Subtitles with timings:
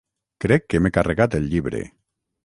[0.45, 1.83] Crec que m'he carregat el llibre.